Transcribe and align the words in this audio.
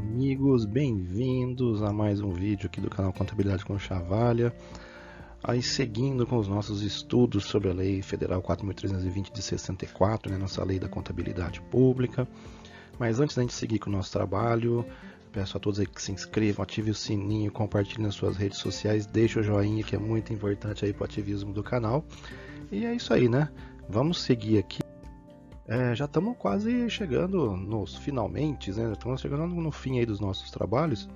amigos, 0.00 0.64
bem-vindos 0.64 1.82
a 1.82 1.92
mais 1.92 2.22
um 2.22 2.32
vídeo 2.32 2.66
aqui 2.66 2.80
do 2.80 2.88
canal 2.88 3.12
Contabilidade 3.12 3.66
com 3.66 3.78
Chavalha. 3.78 4.50
Aí 5.44 5.62
seguindo 5.62 6.26
com 6.26 6.38
os 6.38 6.48
nossos 6.48 6.80
estudos 6.80 7.44
sobre 7.44 7.68
a 7.68 7.74
Lei 7.74 8.00
Federal 8.00 8.42
4.320 8.42 9.30
de 9.30 9.42
64, 9.42 10.32
né, 10.32 10.38
nossa 10.38 10.64
Lei 10.64 10.78
da 10.78 10.88
Contabilidade 10.88 11.60
Pública. 11.60 12.26
Mas 12.98 13.20
antes 13.20 13.36
da 13.36 13.42
gente 13.42 13.52
seguir 13.52 13.78
com 13.78 13.90
o 13.90 13.92
nosso 13.92 14.10
trabalho, 14.10 14.86
peço 15.32 15.58
a 15.58 15.60
todos 15.60 15.78
aí 15.78 15.86
que 15.86 16.00
se 16.00 16.12
inscrevam, 16.12 16.62
ative 16.62 16.90
o 16.90 16.94
sininho, 16.94 17.52
compartilhem 17.52 18.06
nas 18.06 18.14
suas 18.14 18.38
redes 18.38 18.58
sociais, 18.58 19.04
deixe 19.04 19.38
o 19.38 19.42
joinha 19.42 19.84
que 19.84 19.94
é 19.94 19.98
muito 19.98 20.32
importante 20.32 20.82
aí 20.82 20.94
para 20.94 21.02
o 21.02 21.04
ativismo 21.04 21.52
do 21.52 21.62
canal. 21.62 22.02
E 22.72 22.86
é 22.86 22.94
isso 22.94 23.12
aí, 23.12 23.28
né? 23.28 23.50
Vamos 23.86 24.22
seguir 24.22 24.58
aqui 24.58 24.80
é, 25.70 25.94
já 25.94 26.06
estamos 26.06 26.36
quase 26.36 26.90
chegando 26.90 27.56
nos 27.56 27.96
finalmente, 27.96 28.72
né? 28.72 28.90
Estamos 28.92 29.20
chegando 29.20 29.46
no 29.46 29.70
fim 29.70 30.00
aí 30.00 30.04
dos 30.04 30.18
nossos 30.18 30.50
trabalhos. 30.50 31.08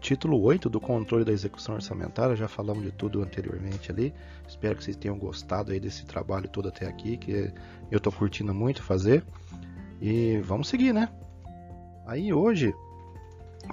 Título 0.00 0.40
8 0.40 0.70
do 0.70 0.80
controle 0.80 1.24
da 1.24 1.32
execução 1.32 1.74
orçamentária, 1.74 2.36
já 2.36 2.46
falamos 2.46 2.84
de 2.84 2.92
tudo 2.92 3.20
anteriormente 3.20 3.90
ali. 3.90 4.14
Espero 4.46 4.76
que 4.76 4.84
vocês 4.84 4.96
tenham 4.96 5.18
gostado 5.18 5.72
aí 5.72 5.80
desse 5.80 6.06
trabalho 6.06 6.48
todo 6.48 6.68
até 6.68 6.86
aqui, 6.86 7.16
que 7.16 7.52
eu 7.90 7.96
estou 7.96 8.12
curtindo 8.12 8.54
muito 8.54 8.84
fazer. 8.84 9.24
E 10.00 10.38
vamos 10.44 10.68
seguir, 10.68 10.94
né? 10.94 11.08
Aí 12.06 12.32
hoje, 12.32 12.72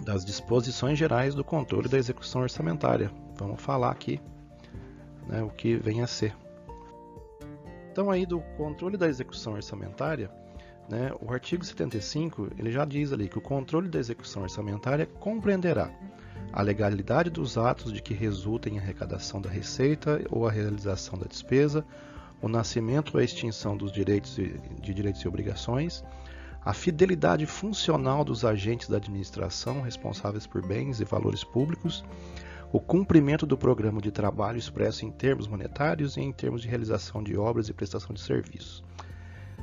das 0.04 0.26
disposições 0.26 0.98
gerais 0.98 1.36
do 1.36 1.44
controle 1.44 1.88
da 1.88 2.00
execução 2.00 2.42
orçamentária. 2.42 3.12
Vamos 3.38 3.62
falar 3.62 3.92
aqui 3.92 4.20
né, 5.28 5.44
o 5.44 5.50
que 5.50 5.76
vem 5.76 6.02
a 6.02 6.08
ser. 6.08 6.36
Então 7.96 8.12
aí 8.12 8.26
do 8.26 8.42
controle 8.58 8.98
da 8.98 9.08
execução 9.08 9.54
orçamentária, 9.54 10.30
né, 10.90 11.14
o 11.22 11.32
artigo 11.32 11.64
75 11.64 12.50
ele 12.58 12.70
já 12.70 12.84
diz 12.84 13.14
ali 13.14 13.30
que 13.30 13.38
o 13.38 13.42
controle 13.42 13.88
da 13.88 13.98
execução 13.98 14.44
orçamentária 14.44 15.06
compreenderá 15.06 15.90
a 16.52 16.62
legalidade 16.62 17.30
dos 17.30 17.58
atos 17.58 17.94
de 17.94 18.02
que 18.02 18.14
resultem 18.14 18.78
a 18.78 18.82
arrecadação 18.82 19.40
da 19.40 19.50
receita 19.50 20.22
ou 20.30 20.46
a 20.46 20.52
realização 20.52 21.18
da 21.18 21.26
despesa, 21.26 21.86
o 22.42 22.50
nascimento 22.50 23.14
ou 23.14 23.22
a 23.22 23.24
extinção 23.24 23.78
dos 23.78 23.94
direitos 23.94 24.36
de 24.36 24.94
direitos 24.94 25.22
e 25.22 25.28
obrigações, 25.30 26.04
a 26.66 26.74
fidelidade 26.74 27.46
funcional 27.46 28.26
dos 28.26 28.44
agentes 28.44 28.90
da 28.90 28.98
administração 28.98 29.80
responsáveis 29.82 30.46
por 30.46 30.68
bens 30.68 31.00
e 31.00 31.06
valores 31.06 31.46
públicos, 31.46 32.04
o 32.72 32.80
cumprimento 32.80 33.46
do 33.46 33.58
programa 33.58 34.02
de 34.02 34.12
trabalho 34.12 34.58
expresso 34.58 35.06
em 35.06 35.12
termos 35.12 35.48
monetários 35.48 36.18
e 36.18 36.22
em 36.22 36.32
termos 36.32 36.62
de 36.62 36.68
realização 36.68 37.24
de 37.24 37.38
obras 37.38 37.70
e 37.70 37.74
prestação 37.74 38.14
de 38.14 38.22
serviços. 38.22 38.84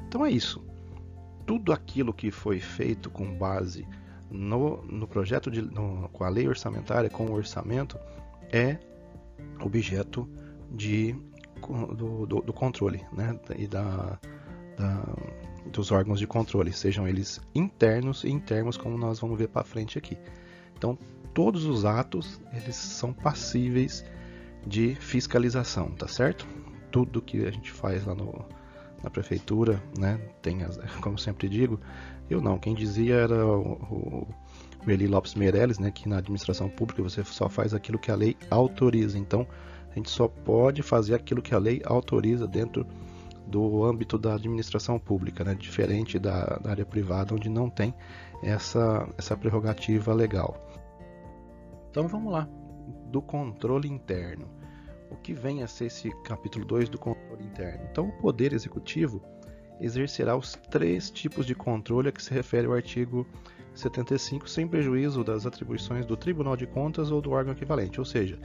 Então 0.06 0.24
é 0.24 0.30
isso. 0.30 0.64
Tudo 1.46 1.72
aquilo 1.72 2.12
que 2.12 2.30
foi 2.30 2.60
feito 2.60 3.10
com 3.10 3.36
base 3.36 3.86
no, 4.30 4.82
no 4.84 5.06
projeto 5.06 5.50
de, 5.50 5.60
no, 5.60 6.08
com 6.10 6.24
a 6.24 6.28
lei 6.28 6.48
orçamentária, 6.48 7.10
com 7.10 7.26
o 7.26 7.32
orçamento, 7.32 7.98
é 8.50 8.78
objeto 9.60 10.28
de, 10.70 11.14
do, 11.96 12.26
do, 12.26 12.40
do 12.40 12.52
controle 12.52 13.04
né? 13.12 13.38
e 13.56 13.66
da, 13.66 14.18
da, 14.76 15.14
dos 15.70 15.90
órgãos 15.90 16.18
de 16.18 16.26
controle, 16.26 16.72
sejam 16.72 17.06
eles 17.06 17.40
internos 17.54 18.24
e 18.24 18.30
internos, 18.30 18.76
como 18.76 18.96
nós 18.96 19.20
vamos 19.20 19.38
ver 19.38 19.48
para 19.48 19.64
frente 19.64 19.98
aqui. 19.98 20.16
Então, 20.82 20.98
todos 21.32 21.64
os 21.64 21.84
atos 21.84 22.40
eles 22.52 22.74
são 22.74 23.12
passíveis 23.12 24.04
de 24.66 24.96
fiscalização, 24.96 25.92
tá 25.92 26.08
certo? 26.08 26.44
Tudo 26.90 27.22
que 27.22 27.46
a 27.46 27.52
gente 27.52 27.70
faz 27.70 28.04
lá 28.04 28.16
no, 28.16 28.44
na 29.00 29.08
prefeitura, 29.08 29.80
né, 29.96 30.18
tem, 30.42 30.64
as, 30.64 30.76
como 31.00 31.16
sempre 31.16 31.48
digo, 31.48 31.78
eu 32.28 32.40
não, 32.40 32.58
quem 32.58 32.74
dizia 32.74 33.14
era 33.14 33.46
o, 33.46 33.74
o, 33.74 34.28
Eli 34.90 35.06
Lopes 35.06 35.36
Meirelles, 35.36 35.78
né, 35.78 35.92
que 35.92 36.08
na 36.08 36.18
administração 36.18 36.68
pública 36.68 37.00
você 37.00 37.22
só 37.22 37.48
faz 37.48 37.72
aquilo 37.72 37.96
que 37.96 38.10
a 38.10 38.16
lei 38.16 38.36
autoriza, 38.50 39.16
então 39.16 39.46
a 39.88 39.94
gente 39.94 40.10
só 40.10 40.26
pode 40.26 40.82
fazer 40.82 41.14
aquilo 41.14 41.40
que 41.40 41.54
a 41.54 41.58
lei 41.58 41.80
autoriza 41.84 42.44
dentro 42.44 42.84
do 43.46 43.84
âmbito 43.84 44.18
da 44.18 44.34
administração 44.34 44.98
pública, 44.98 45.44
né, 45.44 45.54
diferente 45.54 46.18
da, 46.18 46.44
da 46.56 46.70
área 46.70 46.86
privada, 46.86 47.34
onde 47.34 47.48
não 47.48 47.68
tem 47.68 47.94
essa, 48.42 49.08
essa 49.18 49.36
prerrogativa 49.36 50.12
legal. 50.12 50.56
Então 51.90 52.08
vamos 52.08 52.32
lá, 52.32 52.48
do 53.10 53.20
controle 53.20 53.88
interno. 53.88 54.48
O 55.10 55.16
que 55.16 55.34
vem 55.34 55.62
a 55.62 55.66
ser 55.66 55.86
esse 55.86 56.10
capítulo 56.22 56.64
2 56.64 56.88
do 56.88 56.98
controle 56.98 57.44
interno? 57.44 57.86
Então, 57.90 58.08
o 58.08 58.12
Poder 58.12 58.54
Executivo 58.54 59.22
exercerá 59.78 60.34
os 60.36 60.54
três 60.70 61.10
tipos 61.10 61.44
de 61.44 61.54
controle 61.54 62.08
a 62.08 62.12
que 62.12 62.22
se 62.22 62.32
refere 62.32 62.66
o 62.66 62.72
artigo 62.72 63.26
75, 63.74 64.48
sem 64.48 64.66
prejuízo 64.66 65.24
das 65.24 65.46
atribuições 65.46 66.04
do 66.04 66.16
Tribunal 66.16 66.56
de 66.56 66.66
Contas 66.66 67.10
ou 67.10 67.20
do 67.20 67.30
órgão 67.30 67.52
equivalente. 67.52 67.98
Ou 67.98 68.04
seja, 68.04 68.38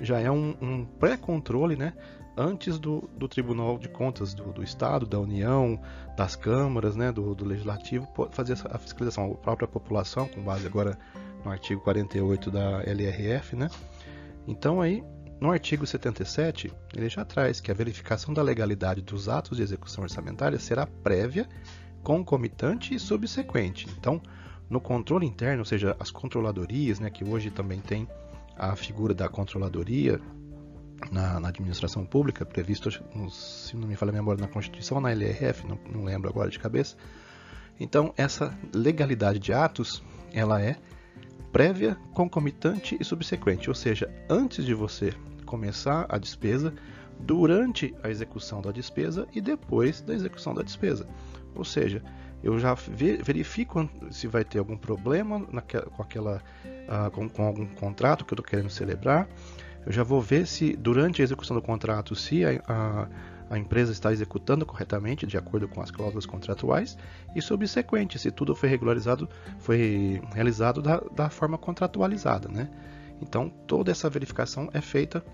já 0.00 0.20
é 0.20 0.30
um, 0.30 0.56
um 0.60 0.84
pré-controle 0.84 1.76
né, 1.76 1.94
antes 2.36 2.78
do, 2.78 3.08
do, 3.16 3.28
Tribunal 3.28 3.78
de 3.78 3.88
Contas 3.88 4.34
do, 4.34 4.52
do, 4.52 4.62
Estado, 4.62 5.06
da 5.06 5.18
União, 5.18 5.80
das 6.16 6.36
câmaras, 6.36 6.96
né, 6.96 7.12
do, 7.12 7.34
do 7.34 7.44
Legislativo, 7.44 8.08
fazer 8.30 8.56
a 8.70 8.78
fiscalização. 8.78 9.32
A 9.32 9.34
própria 9.36 9.68
população, 9.68 10.28
com 10.28 10.42
base 10.42 10.66
agora 10.66 10.98
no 11.44 11.50
artigo 11.50 11.80
48 11.82 12.50
da 12.50 12.82
LRF, 12.82 13.54
né? 13.54 13.68
Então 14.46 14.80
aí, 14.80 15.02
no 15.40 15.50
artigo 15.50 15.86
77, 15.86 16.72
ele 16.96 17.08
já 17.08 17.24
traz 17.24 17.60
que 17.60 17.70
a 17.70 17.74
verificação 17.74 18.32
da 18.32 18.42
legalidade 18.42 19.02
dos 19.02 19.28
atos 19.28 19.56
de 19.58 19.62
execução 19.62 20.04
orçamentária 20.04 20.58
será 20.58 20.86
prévia, 20.86 21.48
concomitante 22.02 22.94
e 22.94 22.98
subsequente. 22.98 23.86
Então, 23.98 24.20
no 24.68 24.80
controle 24.80 25.26
interno, 25.26 25.60
ou 25.60 25.64
seja, 25.64 25.96
as 25.98 26.10
controladorias, 26.10 26.98
né, 26.98 27.10
que 27.10 27.24
hoje 27.24 27.50
também 27.50 27.80
tem 27.80 28.08
a 28.56 28.74
figura 28.76 29.14
da 29.14 29.28
controladoria 29.28 30.20
na, 31.10 31.38
na 31.40 31.48
administração 31.48 32.04
pública, 32.04 32.44
previsto, 32.44 32.90
se 33.30 33.76
não 33.76 33.86
me 33.86 33.96
falha 33.96 34.10
a 34.10 34.14
memória, 34.14 34.40
na 34.40 34.48
Constituição, 34.48 35.00
na 35.00 35.10
LRF, 35.10 35.66
não, 35.66 35.78
não 35.92 36.04
lembro 36.04 36.28
agora 36.28 36.50
de 36.50 36.58
cabeça. 36.58 36.96
Então, 37.78 38.14
essa 38.16 38.56
legalidade 38.72 39.38
de 39.38 39.52
atos, 39.52 40.02
ela 40.32 40.62
é 40.62 40.76
prévia, 41.52 41.96
concomitante 42.12 42.96
e 43.00 43.04
subsequente, 43.04 43.68
ou 43.68 43.74
seja, 43.74 44.12
antes 44.28 44.64
de 44.64 44.74
você 44.74 45.12
começar 45.44 46.06
a 46.08 46.18
despesa, 46.18 46.74
durante 47.20 47.94
a 48.02 48.10
execução 48.10 48.60
da 48.60 48.70
despesa 48.70 49.26
e 49.32 49.40
depois 49.40 50.00
da 50.00 50.14
execução 50.14 50.54
da 50.54 50.62
despesa. 50.62 51.06
Ou 51.54 51.64
seja, 51.64 52.02
eu 52.42 52.58
já 52.58 52.74
verifico 52.74 53.88
se 54.10 54.26
vai 54.26 54.44
ter 54.44 54.58
algum 54.58 54.76
problema 54.76 55.46
naquela, 55.50 55.86
com, 55.86 56.02
aquela, 56.02 56.42
com, 57.12 57.28
com, 57.28 57.44
algum 57.44 57.66
contrato 57.66 58.24
que 58.24 58.34
eu 58.34 58.36
estou 58.36 58.44
querendo 58.44 58.70
celebrar. 58.70 59.28
Eu 59.86 59.92
já 59.92 60.02
vou 60.02 60.20
ver 60.20 60.46
se 60.46 60.76
durante 60.76 61.22
a 61.22 61.24
execução 61.24 61.56
do 61.56 61.62
contrato, 61.62 62.14
se 62.14 62.44
a, 62.44 62.62
a 62.66 63.08
a 63.48 63.58
empresa 63.58 63.92
está 63.92 64.12
executando 64.12 64.64
corretamente 64.64 65.26
de 65.26 65.36
acordo 65.36 65.68
com 65.68 65.80
as 65.80 65.90
cláusulas 65.90 66.26
contratuais 66.26 66.96
e 67.34 67.42
subsequente, 67.42 68.18
se 68.18 68.30
tudo 68.30 68.54
foi 68.54 68.68
regularizado, 68.68 69.28
foi 69.58 70.20
realizado 70.32 70.80
da, 70.80 70.98
da 71.14 71.28
forma 71.30 71.58
contratualizada, 71.58 72.48
né? 72.48 72.68
Então 73.20 73.48
toda 73.48 73.90
essa 73.90 74.08
verificação 74.10 74.68
é 74.72 74.80
feita 74.80 75.24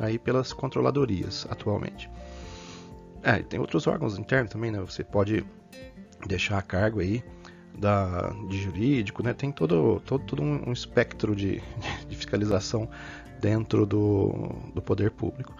aí 0.00 0.18
pelas 0.18 0.52
controladorias 0.52 1.46
atualmente. 1.48 2.10
É, 3.22 3.42
tem 3.42 3.60
outros 3.60 3.86
órgãos 3.86 4.18
internos 4.18 4.50
também, 4.50 4.70
né? 4.70 4.80
Você 4.80 5.04
pode 5.04 5.44
deixar 6.26 6.58
a 6.58 6.62
cargo 6.62 7.00
aí 7.00 7.22
da, 7.78 8.30
de 8.48 8.58
jurídico, 8.58 9.22
né? 9.22 9.34
Tem 9.34 9.52
todo, 9.52 10.00
todo, 10.06 10.24
todo 10.24 10.42
um 10.42 10.72
espectro 10.72 11.36
de, 11.36 11.62
de 12.08 12.16
fiscalização 12.16 12.88
dentro 13.40 13.84
do, 13.84 14.50
do 14.74 14.82
poder 14.82 15.10
público. 15.10 15.54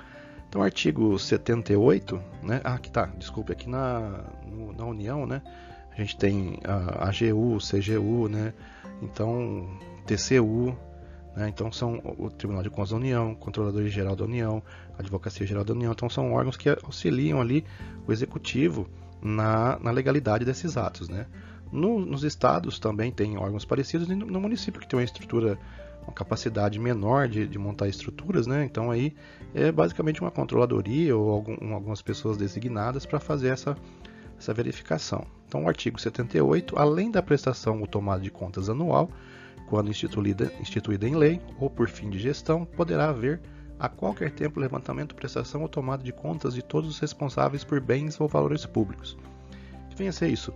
Então, 0.49 0.63
artigo 0.63 1.17
78, 1.19 2.21
né? 2.43 2.61
Ah, 2.65 2.75
aqui 2.75 2.91
tá, 2.91 3.07
desculpe, 3.17 3.53
aqui 3.53 3.69
na, 3.69 4.25
no, 4.45 4.73
na 4.73 4.85
União, 4.85 5.27
né? 5.27 5.43
A 5.93 5.97
gente 5.97 6.17
tem 6.17 6.59
a 6.65 7.09
AGU, 7.09 7.59
CGU, 7.59 8.29
né? 8.29 8.53
Então, 9.03 9.69
TCU? 10.07 10.77
Então, 11.49 11.71
são 11.71 12.01
o 12.19 12.29
Tribunal 12.29 12.63
de 12.63 12.71
Contas 12.71 12.91
da 12.91 12.97
União, 12.97 13.35
Controlador 13.35 13.87
Geral 13.87 14.17
da 14.17 14.25
União, 14.25 14.63
Advocacia 14.99 15.47
Geral 15.47 15.65
da 15.65 15.73
União. 15.73 15.93
Então, 15.93 16.11
são 16.11 16.33
órgãos 16.33 16.57
que 16.57 16.69
auxiliam 16.69 17.41
ali 17.41 17.65
o 18.07 18.13
Executivo 18.13 18.89
na, 19.23 19.79
na 19.79 19.91
legalidade 19.91 20.45
desses 20.45 20.77
atos, 20.77 21.09
né? 21.09 21.27
No, 21.73 22.01
nos 22.01 22.25
estados 22.25 22.79
também 22.79 23.13
tem 23.13 23.39
órgãos 23.39 23.65
parecidos 23.65 24.09
e 24.11 24.15
no, 24.15 24.27
no 24.27 24.41
município 24.41 24.81
que 24.81 24.89
tem 24.89 24.99
uma 24.99 25.05
estrutura 25.05 25.57
uma 26.03 26.13
capacidade 26.13 26.79
menor 26.79 27.29
de, 27.29 27.47
de, 27.47 27.59
montar 27.59 27.87
estruturas, 27.87 28.47
né? 28.47 28.65
Então 28.65 28.91
aí 28.91 29.15
é 29.55 29.71
basicamente 29.71 30.21
uma 30.21 30.31
controladoria 30.31 31.17
ou 31.17 31.31
algum, 31.31 31.75
algumas 31.75 32.03
pessoas 32.03 32.37
designadas 32.37 33.07
para 33.07 33.21
fazer 33.21 33.49
essa, 33.49 33.77
essa 34.39 34.53
verificação. 34.53 35.25
Então 35.47 35.65
o 35.65 35.69
artigo 35.69 36.01
78, 36.01 36.79
além 36.79 37.11
da 37.11 37.23
prestação 37.23 37.81
ou 37.81 37.87
tomada 37.87 38.23
de 38.23 38.31
contas 38.31 38.69
anual, 38.69 39.11
quando 39.71 39.89
instituída, 39.89 40.53
instituída 40.61 41.09
em 41.09 41.17
lei 41.17 41.41
ou 41.59 41.71
por 41.71 41.89
fim 41.89 42.11
de 42.11 42.19
gestão, 42.19 42.67
poderá 42.67 43.09
haver 43.09 43.41
a 43.79 43.89
qualquer 43.89 44.31
tempo 44.33 44.61
levantamento, 44.61 45.15
prestação 45.15 45.63
ou 45.63 45.69
tomada 45.69 46.03
de 46.03 46.13
contas 46.13 46.53
de 46.53 46.61
todos 46.61 46.91
os 46.91 46.99
responsáveis 46.99 47.65
por 47.65 47.81
bens 47.81 48.21
ou 48.21 48.29
valores 48.29 48.67
públicos. 48.67 49.17
Que 49.89 49.97
venha 49.97 50.11
a 50.11 50.13
ser 50.13 50.29
isso? 50.29 50.53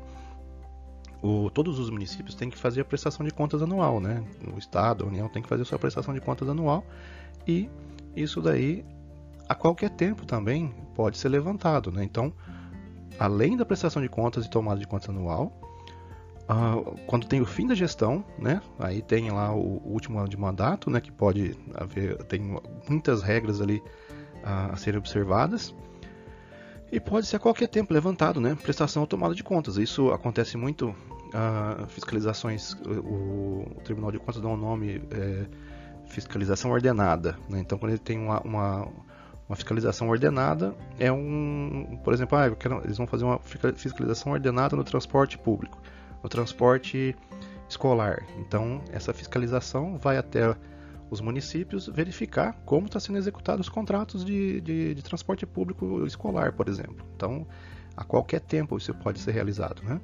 o, 1.24 1.48
todos 1.48 1.78
os 1.78 1.88
municípios 1.88 2.34
têm 2.34 2.50
que 2.50 2.58
fazer 2.58 2.82
a 2.82 2.84
prestação 2.84 3.24
de 3.24 3.32
contas 3.32 3.62
anual, 3.62 3.98
né? 3.98 4.22
O 4.54 4.58
Estado, 4.58 5.04
a 5.04 5.06
União 5.06 5.26
tem 5.26 5.42
que 5.42 5.48
fazer 5.48 5.62
a 5.62 5.64
sua 5.64 5.78
prestação 5.78 6.12
de 6.12 6.20
contas 6.20 6.46
anual 6.46 6.84
e 7.48 7.70
isso 8.14 8.42
daí 8.42 8.84
a 9.48 9.54
qualquer 9.54 9.88
tempo 9.88 10.26
também 10.26 10.74
pode 10.94 11.16
ser 11.16 11.30
levantado, 11.30 11.90
né? 11.90 12.04
Então, 12.04 12.30
além 13.18 13.56
da 13.56 13.64
prestação 13.64 14.02
de 14.02 14.08
contas 14.08 14.44
e 14.44 14.50
tomada 14.50 14.78
de 14.78 14.86
contas 14.86 15.08
anual, 15.08 15.50
uh, 16.48 16.98
quando 17.06 17.26
tem 17.26 17.40
o 17.40 17.46
fim 17.46 17.66
da 17.66 17.74
gestão, 17.74 18.24
né? 18.38 18.60
Aí 18.78 19.02
tem 19.02 19.30
lá 19.30 19.54
o, 19.54 19.80
último 19.84 20.18
ano 20.18 20.28
de 20.28 20.36
mandato, 20.36 20.90
né? 20.90 21.00
Que 21.00 21.12
pode 21.12 21.56
haver, 21.74 22.16
tem 22.24 22.58
muitas 22.88 23.22
regras 23.22 23.60
ali 23.60 23.78
uh, 24.42 24.72
a 24.72 24.76
serem 24.76 24.98
observadas. 24.98 25.74
E 26.92 27.00
pode 27.00 27.26
ser 27.26 27.36
a 27.36 27.38
qualquer 27.40 27.68
tempo 27.68 27.92
levantado, 27.92 28.40
né? 28.40 28.54
Prestação 28.54 29.02
ou 29.02 29.06
tomada 29.06 29.34
de 29.34 29.42
contas. 29.42 29.76
Isso 29.76 30.10
acontece 30.12 30.56
muito. 30.56 30.94
Uh, 31.34 31.88
fiscalizações, 31.88 32.74
o, 32.74 33.66
o, 33.66 33.80
Tribunal 33.82 34.12
de 34.12 34.20
Contas 34.20 34.40
dá 34.40 34.46
um 34.46 34.56
nome 34.56 35.02
é, 35.10 35.46
fiscalização 36.06 36.70
ordenada. 36.70 37.36
Né? 37.48 37.58
Então, 37.58 37.76
quando 37.76 37.90
ele 37.90 37.98
tem 37.98 38.18
uma, 38.18 38.40
uma, 38.42 38.88
uma, 39.48 39.56
fiscalização 39.56 40.08
ordenada, 40.08 40.74
é 40.98 41.10
um, 41.10 41.98
por 42.04 42.14
exemplo, 42.14 42.38
ah, 42.38 42.50
quero, 42.50 42.80
eles 42.84 42.96
vão 42.96 43.06
fazer 43.06 43.24
uma 43.24 43.40
fiscalização 43.40 44.32
ordenada 44.32 44.76
no 44.76 44.84
transporte 44.84 45.36
público, 45.36 45.80
no 46.24 46.28
transporte 46.28 47.14
escolar. 47.68 48.26
Então, 48.38 48.82
essa 48.90 49.12
fiscalização 49.12 49.98
vai 49.98 50.16
até 50.16 50.56
os 51.10 51.20
municípios 51.20 51.86
verificar 51.86 52.54
como 52.64 52.86
está 52.86 52.98
sendo 52.98 53.18
executados 53.18 53.66
os 53.66 53.72
contratos 53.72 54.24
de, 54.24 54.60
de, 54.62 54.94
de, 54.94 55.02
transporte 55.02 55.44
público 55.44 56.04
escolar, 56.06 56.52
por 56.54 56.66
exemplo. 56.66 57.06
Então, 57.14 57.46
a 57.94 58.02
qualquer 58.02 58.40
tempo 58.40 58.76
isso 58.78 58.92
pode 58.94 59.20
ser 59.20 59.32
realizado, 59.32 59.82
né? 59.82 60.00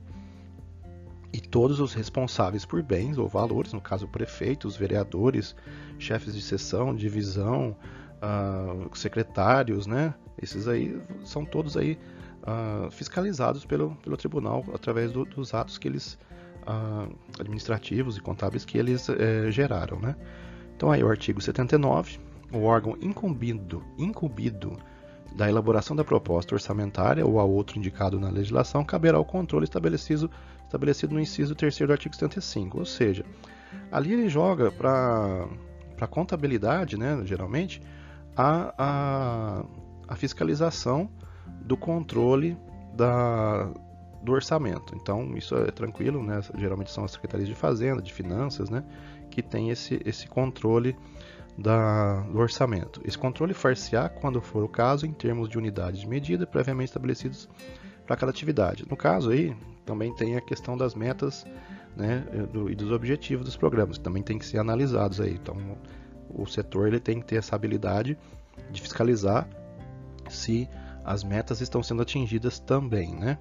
E 1.32 1.40
todos 1.40 1.80
os 1.80 1.94
responsáveis 1.94 2.66
por 2.66 2.82
bens 2.82 3.16
ou 3.16 3.26
valores, 3.26 3.72
no 3.72 3.80
caso 3.80 4.06
prefeitos, 4.06 4.76
vereadores, 4.76 5.56
chefes 5.98 6.34
de 6.34 6.42
seção, 6.42 6.94
divisão, 6.94 7.74
uh, 8.20 8.96
secretários, 8.96 9.86
né? 9.86 10.12
Esses 10.40 10.68
aí 10.68 11.00
são 11.24 11.46
todos 11.46 11.76
aí 11.76 11.98
uh, 12.50 12.90
fiscalizados 12.90 13.64
pelo, 13.64 13.94
pelo 13.96 14.16
tribunal 14.16 14.64
através 14.74 15.12
do, 15.12 15.24
dos 15.24 15.54
atos 15.54 15.78
que 15.78 15.88
eles 15.88 16.18
uh, 16.62 17.12
administrativos 17.38 18.16
e 18.16 18.20
contábeis 18.20 18.64
que 18.64 18.78
eles 18.78 19.08
eh, 19.08 19.50
geraram, 19.50 19.98
né? 19.98 20.16
Então 20.76 20.90
aí 20.90 21.02
o 21.02 21.08
artigo 21.08 21.40
79, 21.40 22.18
o 22.52 22.62
órgão 22.62 22.96
incumbido, 23.00 23.82
incumbido 23.98 24.76
da 25.36 25.48
elaboração 25.48 25.94
da 25.94 26.04
proposta 26.04 26.54
orçamentária 26.54 27.24
ou 27.24 27.38
a 27.38 27.44
outro 27.44 27.78
indicado 27.78 28.18
na 28.18 28.28
legislação 28.30 28.84
caberá 28.84 29.18
o 29.18 29.24
controle 29.24 29.64
estabelecido, 29.64 30.30
estabelecido 30.64 31.14
no 31.14 31.20
inciso 31.20 31.54
3 31.54 31.78
do 31.78 31.92
artigo 31.92 32.14
75. 32.14 32.78
Ou 32.78 32.84
seja, 32.84 33.24
ali 33.92 34.12
ele 34.12 34.28
joga 34.28 34.72
para 34.72 35.46
a 36.00 36.06
contabilidade, 36.06 36.96
né, 36.96 37.20
geralmente, 37.24 37.80
a, 38.36 38.74
a, 38.78 39.64
a 40.08 40.16
fiscalização 40.16 41.08
do 41.60 41.76
controle 41.76 42.56
da, 42.94 43.70
do 44.22 44.32
orçamento. 44.32 44.94
Então, 44.96 45.36
isso 45.36 45.54
é 45.56 45.70
tranquilo, 45.70 46.22
né? 46.22 46.40
geralmente 46.56 46.90
são 46.90 47.04
as 47.04 47.12
secretarias 47.12 47.48
de 47.48 47.54
Fazenda, 47.54 48.02
de 48.02 48.12
Finanças, 48.12 48.70
né? 48.70 48.84
que 49.30 49.42
tem 49.42 49.70
esse, 49.70 50.00
esse 50.04 50.26
controle 50.26 50.96
da, 51.56 52.20
do 52.22 52.38
orçamento. 52.38 53.00
Esse 53.04 53.18
controle 53.18 53.54
far-se-á, 53.54 54.08
quando 54.08 54.40
for 54.40 54.64
o 54.64 54.68
caso, 54.68 55.06
em 55.06 55.12
termos 55.12 55.48
de 55.48 55.58
unidades 55.58 56.00
de 56.00 56.08
medida 56.08 56.46
previamente 56.46 56.88
estabelecidos 56.88 57.48
para 58.06 58.16
cada 58.16 58.30
atividade. 58.30 58.84
No 58.88 58.96
caso 58.96 59.30
aí, 59.30 59.54
também 59.84 60.14
tem 60.14 60.36
a 60.36 60.40
questão 60.40 60.76
das 60.76 60.94
metas 60.94 61.44
né, 61.96 62.24
do, 62.52 62.70
e 62.70 62.74
dos 62.74 62.90
objetivos 62.90 63.44
dos 63.44 63.56
programas, 63.56 63.98
que 63.98 64.04
também 64.04 64.22
tem 64.22 64.38
que 64.38 64.46
ser 64.46 64.58
analisados 64.58 65.20
aí. 65.20 65.34
Então, 65.34 65.56
o 66.28 66.46
setor 66.46 66.88
ele 66.88 67.00
tem 67.00 67.20
que 67.20 67.26
ter 67.26 67.36
essa 67.36 67.54
habilidade 67.56 68.16
de 68.70 68.80
fiscalizar 68.80 69.48
se 70.28 70.68
as 71.04 71.24
metas 71.24 71.60
estão 71.60 71.82
sendo 71.82 72.02
atingidas 72.02 72.58
também, 72.58 73.14
né? 73.14 73.38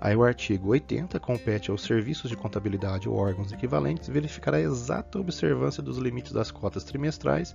Aí 0.00 0.16
o 0.16 0.24
artigo 0.24 0.70
80 0.70 1.20
compete 1.20 1.70
aos 1.70 1.82
serviços 1.82 2.30
de 2.30 2.36
contabilidade 2.36 3.06
ou 3.06 3.14
órgãos 3.14 3.52
equivalentes 3.52 4.08
verificar 4.08 4.54
a 4.54 4.60
exata 4.60 5.18
observância 5.18 5.82
dos 5.82 5.98
limites 5.98 6.32
das 6.32 6.50
cotas 6.50 6.84
trimestrais 6.84 7.54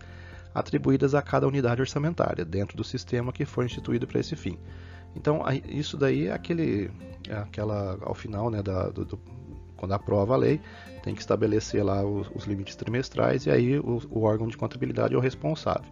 atribuídas 0.53 1.15
a 1.15 1.21
cada 1.23 1.47
unidade 1.47 1.81
orçamentária 1.81 2.45
dentro 2.45 2.77
do 2.77 2.83
sistema 2.83 3.33
que 3.33 3.45
for 3.45 3.65
instituído 3.65 4.05
para 4.05 4.19
esse 4.19 4.35
fim. 4.35 4.59
Então 5.15 5.41
isso 5.67 5.97
daí 5.97 6.27
é 6.27 6.33
aquele, 6.33 6.91
é 7.27 7.35
aquela 7.35 7.97
ao 8.01 8.13
final, 8.13 8.51
né, 8.51 8.61
da, 8.61 8.89
do, 8.89 9.05
do, 9.05 9.19
quando 9.75 9.93
aprova 9.93 10.35
a 10.35 10.37
lei, 10.37 10.61
tem 11.03 11.15
que 11.15 11.21
estabelecer 11.21 11.83
lá 11.83 12.05
os, 12.05 12.29
os 12.35 12.45
limites 12.45 12.75
trimestrais 12.75 13.47
e 13.47 13.49
aí 13.49 13.79
o, 13.79 14.01
o 14.11 14.21
órgão 14.21 14.47
de 14.47 14.55
contabilidade 14.55 15.15
é 15.15 15.17
o 15.17 15.21
responsável. 15.21 15.89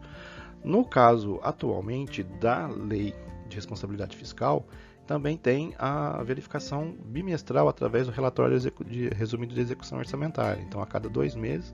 No 0.63 0.85
caso 0.85 1.39
atualmente 1.41 2.21
da 2.23 2.67
lei 2.67 3.13
de 3.53 3.57
responsabilidade 3.57 4.15
fiscal, 4.15 4.65
também 5.05 5.37
tem 5.37 5.73
a 5.77 6.23
verificação 6.23 6.95
bimestral 7.05 7.67
através 7.67 8.07
do 8.07 8.11
relatório 8.11 8.57
de 8.59 9.09
resumido 9.09 9.53
de 9.53 9.61
execução 9.61 9.97
orçamentária. 9.97 10.61
Então, 10.61 10.81
a 10.81 10.85
cada 10.85 11.09
dois 11.09 11.35
meses, 11.35 11.73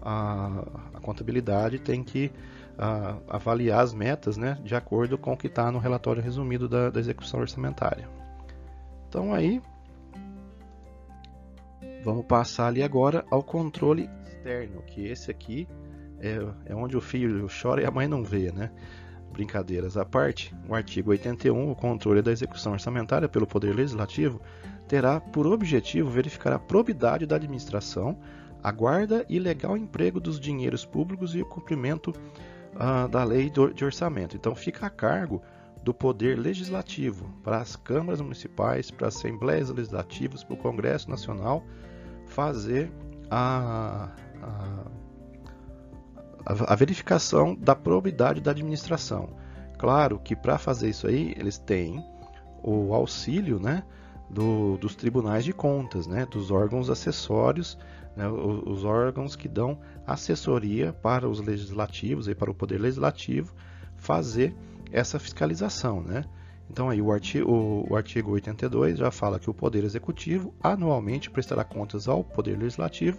a, 0.00 0.64
a 0.94 1.00
contabilidade 1.00 1.78
tem 1.78 2.02
que 2.02 2.30
a, 2.78 3.16
avaliar 3.28 3.80
as 3.80 3.94
metas 3.94 4.36
né, 4.36 4.58
de 4.62 4.74
acordo 4.74 5.16
com 5.16 5.32
o 5.32 5.36
que 5.36 5.46
está 5.46 5.70
no 5.70 5.78
relatório 5.78 6.22
resumido 6.22 6.68
da, 6.68 6.90
da 6.90 7.00
execução 7.00 7.40
orçamentária. 7.40 8.08
Então, 9.08 9.32
aí, 9.32 9.62
vamos 12.04 12.24
passar 12.26 12.66
ali 12.66 12.82
agora 12.82 13.24
ao 13.30 13.42
controle 13.42 14.10
externo, 14.26 14.82
que 14.82 15.06
esse 15.06 15.30
aqui 15.30 15.68
é, 16.20 16.38
é 16.66 16.74
onde 16.74 16.96
o 16.96 17.00
filho 17.00 17.46
chora 17.62 17.82
e 17.82 17.86
a 17.86 17.90
mãe 17.90 18.06
não 18.06 18.22
vê, 18.22 18.52
né? 18.52 18.70
Brincadeiras 19.32 19.96
à 19.96 20.04
parte, 20.04 20.54
o 20.68 20.74
artigo 20.74 21.10
81, 21.10 21.70
o 21.70 21.74
controle 21.74 22.22
da 22.22 22.30
execução 22.30 22.72
orçamentária 22.72 23.28
pelo 23.28 23.46
Poder 23.46 23.74
Legislativo, 23.74 24.40
terá 24.86 25.20
por 25.20 25.46
objetivo 25.46 26.10
verificar 26.10 26.52
a 26.52 26.58
probidade 26.58 27.26
da 27.26 27.36
administração, 27.36 28.18
a 28.62 28.70
guarda 28.70 29.24
e 29.28 29.38
legal 29.38 29.76
emprego 29.76 30.20
dos 30.20 30.38
dinheiros 30.38 30.84
públicos 30.84 31.34
e 31.34 31.40
o 31.40 31.46
cumprimento 31.46 32.12
uh, 32.74 33.08
da 33.08 33.24
lei 33.24 33.50
de 33.50 33.84
orçamento. 33.84 34.36
Então, 34.36 34.54
fica 34.54 34.86
a 34.86 34.90
cargo 34.90 35.42
do 35.82 35.92
Poder 35.92 36.38
Legislativo 36.38 37.28
para 37.42 37.58
as 37.58 37.74
câmaras 37.74 38.20
municipais, 38.20 38.90
para 38.90 39.08
as 39.08 39.16
assembleias 39.16 39.68
legislativas, 39.70 40.44
para 40.44 40.54
o 40.54 40.58
Congresso 40.58 41.10
Nacional 41.10 41.64
fazer 42.26 42.92
a, 43.30 44.10
a 44.42 44.81
a, 46.44 46.74
verificação 46.74 47.54
da 47.54 47.74
probidade 47.74 48.40
da 48.40 48.50
administração. 48.50 49.30
Claro 49.78 50.18
que 50.18 50.36
para 50.36 50.58
fazer 50.58 50.90
isso 50.90 51.06
aí, 51.06 51.34
eles 51.36 51.58
têm 51.58 52.04
o 52.62 52.94
auxílio 52.94 53.58
né, 53.58 53.82
do, 54.30 54.76
dos 54.78 54.94
tribunais 54.94 55.44
de 55.44 55.52
contas, 55.52 56.06
né, 56.06 56.26
dos 56.26 56.50
órgãos 56.50 56.88
acessórios, 56.88 57.78
né, 58.16 58.28
os, 58.28 58.62
os, 58.66 58.84
órgãos 58.84 59.34
que 59.34 59.48
dão 59.48 59.78
assessoria 60.06 60.92
para 60.92 61.28
os 61.28 61.40
legislativos 61.40 62.28
e 62.28 62.34
para 62.34 62.50
o 62.50 62.54
poder 62.54 62.78
legislativo 62.78 63.54
fazer 63.96 64.54
essa 64.90 65.18
fiscalização. 65.18 66.02
Né? 66.02 66.24
Então 66.70 66.88
aí 66.88 67.02
o 67.02 67.10
artigo, 67.10 67.50
o, 67.50 67.92
o 67.92 67.96
artigo 67.96 68.32
82 68.32 68.98
já 68.98 69.10
fala 69.10 69.38
que 69.38 69.50
o 69.50 69.54
Poder 69.54 69.84
Executivo 69.84 70.54
anualmente 70.62 71.30
prestará 71.30 71.64
contas 71.64 72.08
ao 72.08 72.22
Poder 72.22 72.58
Legislativo 72.58 73.18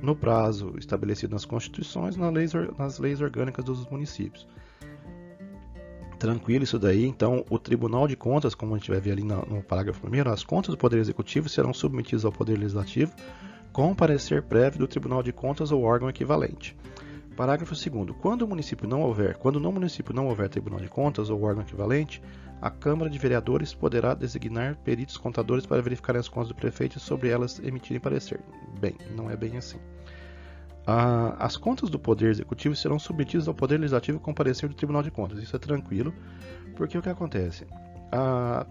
no 0.00 0.14
prazo 0.14 0.74
estabelecido 0.78 1.32
nas 1.32 1.44
constituições 1.44 2.16
nas 2.16 2.32
leis, 2.32 2.52
nas 2.78 2.98
leis 2.98 3.20
orgânicas 3.20 3.64
dos 3.64 3.86
municípios. 3.86 4.46
Tranquilo 6.18 6.64
isso 6.64 6.78
daí, 6.78 7.04
então 7.04 7.44
o 7.50 7.58
Tribunal 7.58 8.08
de 8.08 8.16
Contas, 8.16 8.54
como 8.54 8.74
a 8.74 8.78
gente 8.78 8.90
vai 8.90 9.00
ver 9.00 9.12
ali 9.12 9.22
no, 9.22 9.44
no 9.46 9.62
parágrafo 9.62 10.06
1 10.06 10.30
as 10.30 10.44
contas 10.44 10.70
do 10.70 10.78
Poder 10.78 10.98
Executivo 10.98 11.48
serão 11.48 11.74
submetidas 11.74 12.24
ao 12.24 12.32
Poder 12.32 12.58
Legislativo 12.58 13.12
com 13.72 13.94
parecer 13.94 14.42
prévio 14.42 14.78
do 14.78 14.86
Tribunal 14.86 15.22
de 15.22 15.32
Contas 15.32 15.72
ou 15.72 15.82
órgão 15.82 16.08
equivalente. 16.08 16.76
Parágrafo 17.36 17.74
2 17.74 18.16
Quando 18.20 18.42
o 18.42 18.48
município 18.48 18.88
não 18.88 19.02
houver, 19.02 19.36
quando 19.36 19.58
no 19.58 19.72
município 19.72 20.14
não 20.14 20.28
houver 20.28 20.48
Tribunal 20.48 20.80
de 20.80 20.88
Contas 20.88 21.30
ou 21.30 21.42
órgão 21.42 21.62
equivalente, 21.62 22.22
a 22.62 22.70
Câmara 22.70 23.10
de 23.10 23.18
Vereadores 23.18 23.74
poderá 23.74 24.14
designar 24.14 24.76
peritos 24.76 25.16
contadores 25.16 25.66
para 25.66 25.82
verificar 25.82 26.16
as 26.16 26.28
contas 26.28 26.48
do 26.48 26.54
prefeito 26.54 26.96
e 26.96 27.00
sobre 27.00 27.28
elas 27.28 27.58
emitirem 27.58 28.00
parecer. 28.00 28.40
Bem, 28.80 28.96
não 29.16 29.30
é 29.30 29.36
bem 29.36 29.56
assim. 29.56 29.78
Ah, 30.86 31.34
as 31.38 31.56
contas 31.56 31.90
do 31.90 31.98
Poder 31.98 32.30
Executivo 32.30 32.76
serão 32.76 32.98
submetidas 32.98 33.48
ao 33.48 33.54
Poder 33.54 33.78
Legislativo 33.78 34.20
com 34.20 34.32
parecer 34.32 34.68
do 34.68 34.74
Tribunal 34.74 35.02
de 35.02 35.10
Contas. 35.10 35.38
Isso 35.38 35.56
é 35.56 35.58
tranquilo, 35.58 36.14
porque 36.76 36.96
o 36.96 37.02
que 37.02 37.08
acontece? 37.08 37.66
Ah, 38.12 38.66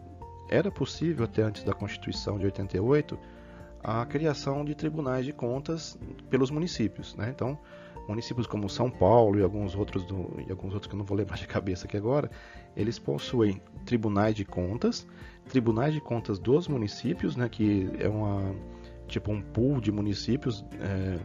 era 0.49 0.71
possível, 0.71 1.25
até 1.25 1.41
antes 1.41 1.63
da 1.63 1.73
Constituição 1.73 2.37
de 2.37 2.45
88, 2.45 3.17
a 3.83 4.05
criação 4.05 4.63
de 4.63 4.73
tribunais 4.73 5.25
de 5.25 5.33
contas 5.33 5.97
pelos 6.29 6.49
municípios. 6.49 7.15
Né? 7.15 7.29
Então, 7.29 7.59
municípios 8.07 8.45
como 8.45 8.69
São 8.69 8.89
Paulo 8.89 9.39
e 9.39 9.43
alguns 9.43 9.75
outros 9.75 10.03
do, 10.05 10.41
e 10.47 10.51
alguns 10.51 10.73
outros 10.73 10.87
que 10.87 10.95
eu 10.95 10.97
não 10.97 11.05
vou 11.05 11.17
lembrar 11.17 11.37
de 11.37 11.47
cabeça 11.47 11.85
aqui 11.85 11.97
agora, 11.97 12.29
eles 12.75 12.99
possuem 12.99 13.61
tribunais 13.85 14.35
de 14.35 14.43
contas, 14.43 15.07
tribunais 15.49 15.93
de 15.93 16.01
contas 16.01 16.39
dos 16.39 16.67
municípios, 16.67 17.35
né, 17.35 17.47
que 17.49 17.89
é 17.99 18.09
uma 18.09 18.53
tipo 19.07 19.31
um 19.31 19.41
pool 19.41 19.79
de 19.79 19.91
municípios 19.91 20.65
é, 20.79 21.19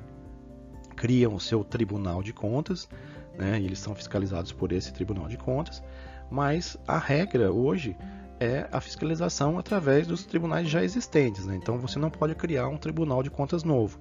criam 0.96 1.34
o 1.34 1.40
seu 1.40 1.64
tribunal 1.64 2.22
de 2.22 2.32
contas, 2.32 2.88
né, 3.36 3.60
e 3.60 3.64
eles 3.64 3.78
são 3.78 3.94
fiscalizados 3.94 4.52
por 4.52 4.72
esse 4.72 4.92
tribunal 4.92 5.28
de 5.28 5.36
contas, 5.36 5.82
mas 6.30 6.76
a 6.86 6.98
regra 6.98 7.52
hoje 7.52 7.96
é 8.40 8.68
a 8.70 8.80
fiscalização 8.80 9.58
através 9.58 10.06
dos 10.06 10.24
tribunais 10.24 10.68
já 10.68 10.82
existentes. 10.82 11.46
Né? 11.46 11.56
Então 11.56 11.78
você 11.78 11.98
não 11.98 12.10
pode 12.10 12.34
criar 12.34 12.68
um 12.68 12.76
tribunal 12.76 13.22
de 13.22 13.30
contas 13.30 13.64
novo. 13.64 13.98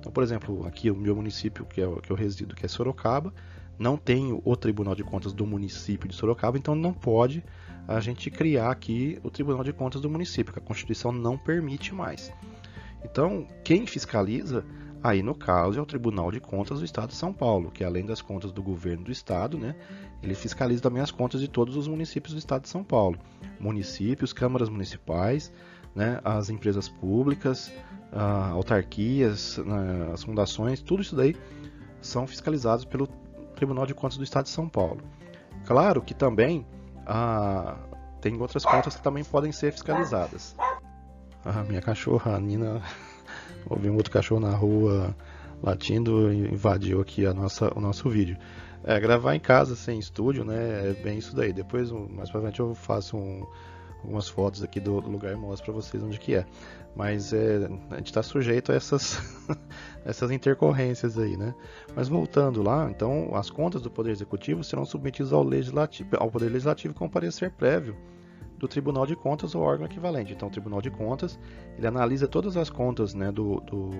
Então, 0.00 0.10
por 0.10 0.22
exemplo, 0.22 0.66
aqui 0.66 0.90
o 0.90 0.96
meu 0.96 1.14
município, 1.14 1.66
que 1.66 1.82
é 1.82 1.86
que 2.02 2.10
eu 2.10 2.16
resido, 2.16 2.56
que 2.56 2.64
é 2.64 2.68
Sorocaba, 2.68 3.32
não 3.78 3.96
tem 3.96 4.38
o 4.44 4.56
Tribunal 4.56 4.94
de 4.94 5.04
Contas 5.04 5.32
do 5.32 5.46
município 5.46 6.08
de 6.08 6.14
Sorocaba, 6.14 6.56
então 6.56 6.74
não 6.74 6.92
pode 6.92 7.44
a 7.86 8.00
gente 8.00 8.30
criar 8.30 8.70
aqui 8.70 9.18
o 9.22 9.30
Tribunal 9.30 9.62
de 9.62 9.72
Contas 9.72 10.00
do 10.00 10.08
município, 10.08 10.52
que 10.52 10.58
a 10.58 10.62
Constituição 10.62 11.12
não 11.12 11.36
permite 11.36 11.94
mais. 11.94 12.32
Então, 13.04 13.46
quem 13.62 13.86
fiscaliza, 13.86 14.64
aí 15.02 15.22
no 15.22 15.34
caso, 15.34 15.78
é 15.78 15.82
o 15.82 15.86
Tribunal 15.86 16.30
de 16.30 16.40
Contas 16.40 16.78
do 16.78 16.84
Estado 16.84 17.08
de 17.08 17.16
São 17.16 17.32
Paulo, 17.32 17.70
que 17.70 17.84
além 17.84 18.06
das 18.06 18.22
contas 18.22 18.52
do 18.52 18.62
governo 18.62 19.04
do 19.04 19.12
Estado, 19.12 19.58
né, 19.58 19.74
ele 20.22 20.34
fiscaliza 20.34 20.82
também 20.82 21.02
as 21.02 21.10
contas 21.10 21.40
de 21.40 21.48
todos 21.48 21.76
os 21.76 21.86
municípios 21.86 22.32
do 22.32 22.38
Estado 22.38 22.62
de 22.62 22.68
São 22.68 22.82
Paulo. 22.82 23.18
Municípios, 23.58 24.32
câmaras 24.32 24.70
municipais, 24.70 25.52
né, 25.94 26.20
as 26.24 26.48
empresas 26.48 26.88
públicas, 26.88 27.72
uh, 28.12 28.54
autarquias, 28.54 29.58
uh, 29.58 30.12
as 30.12 30.22
fundações, 30.22 30.80
tudo 30.80 31.02
isso 31.02 31.14
daí 31.14 31.36
são 32.00 32.26
fiscalizados 32.26 32.84
pelo 32.84 33.06
Tribunal 33.54 33.86
de 33.86 33.94
Contas 33.94 34.16
do 34.16 34.24
Estado 34.24 34.44
de 34.44 34.50
São 34.50 34.68
Paulo. 34.68 35.00
Claro 35.66 36.00
que 36.00 36.14
também 36.14 36.66
uh, 37.00 37.76
tem 38.20 38.40
outras 38.40 38.64
contas 38.64 38.96
que 38.96 39.02
também 39.02 39.24
podem 39.24 39.52
ser 39.52 39.72
fiscalizadas. 39.72 40.56
A 41.44 41.62
minha 41.64 41.80
cachorra, 41.80 42.36
a 42.36 42.40
Nina, 42.40 42.82
ouvi 43.68 43.88
um 43.88 43.96
outro 43.96 44.12
cachorro 44.12 44.40
na 44.40 44.54
rua 44.54 45.14
latindo 45.62 46.32
e 46.32 46.48
invadiu 46.52 47.00
aqui 47.00 47.26
a 47.26 47.34
nossa, 47.34 47.72
o 47.76 47.80
nosso 47.80 48.08
vídeo. 48.08 48.36
É, 48.82 48.98
gravar 48.98 49.34
em 49.34 49.40
casa 49.40 49.76
sem 49.76 49.98
estúdio, 49.98 50.44
né? 50.44 50.90
É 50.90 50.92
bem 51.02 51.18
isso 51.18 51.36
daí. 51.36 51.52
Depois, 51.52 51.90
mais 51.92 52.30
pra 52.30 52.40
frente, 52.40 52.60
eu 52.60 52.74
faço 52.74 53.16
um, 53.16 53.46
algumas 54.02 54.28
fotos 54.28 54.62
aqui 54.62 54.80
do 54.80 55.00
lugar 55.00 55.32
e 55.32 55.36
mostro 55.36 55.66
para 55.66 55.74
vocês 55.74 56.02
onde 56.02 56.18
que 56.18 56.34
é. 56.34 56.46
Mas 56.94 57.32
é, 57.32 57.68
a 57.90 57.96
gente 57.96 58.06
está 58.06 58.22
sujeito 58.22 58.72
a 58.72 58.74
essas, 58.74 59.20
essas 60.04 60.30
intercorrências 60.30 61.18
aí, 61.18 61.36
né? 61.36 61.54
Mas 61.94 62.08
voltando 62.08 62.62
lá, 62.62 62.90
então 62.90 63.30
as 63.34 63.50
contas 63.50 63.82
do 63.82 63.90
Poder 63.90 64.10
Executivo 64.10 64.64
serão 64.64 64.84
submetidas 64.84 65.32
ao, 65.32 65.44
legislativo, 65.44 66.10
ao 66.16 66.30
Poder 66.30 66.48
Legislativo 66.48 66.94
com 66.94 67.08
parecer 67.08 67.52
prévio 67.52 67.96
do 68.58 68.68
Tribunal 68.68 69.06
de 69.06 69.16
Contas 69.16 69.54
ou 69.54 69.62
órgão 69.62 69.86
equivalente. 69.86 70.34
Então, 70.34 70.48
o 70.48 70.50
Tribunal 70.50 70.82
de 70.82 70.90
Contas 70.90 71.38
ele 71.78 71.86
analisa 71.86 72.28
todas 72.28 72.56
as 72.56 72.68
contas 72.68 73.14
né, 73.14 73.32
do, 73.32 73.60
do 73.60 73.90